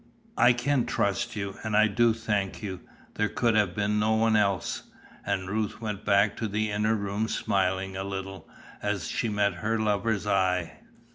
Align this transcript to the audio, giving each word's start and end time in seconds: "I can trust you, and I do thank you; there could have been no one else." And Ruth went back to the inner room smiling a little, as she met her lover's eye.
"I 0.39 0.53
can 0.53 0.87
trust 0.87 1.35
you, 1.35 1.59
and 1.63 1.77
I 1.77 1.85
do 1.85 2.11
thank 2.11 2.63
you; 2.63 2.79
there 3.13 3.29
could 3.29 3.53
have 3.55 3.75
been 3.75 3.99
no 3.99 4.13
one 4.13 4.35
else." 4.35 4.81
And 5.27 5.47
Ruth 5.47 5.79
went 5.79 6.03
back 6.05 6.35
to 6.37 6.47
the 6.47 6.71
inner 6.71 6.95
room 6.95 7.27
smiling 7.27 7.95
a 7.95 8.03
little, 8.03 8.49
as 8.81 9.07
she 9.07 9.29
met 9.29 9.53
her 9.61 9.77
lover's 9.77 10.25
eye. 10.25 10.79